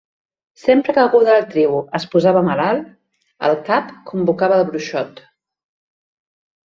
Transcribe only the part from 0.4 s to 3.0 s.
Sempre que algú de la tribu es posava malalt,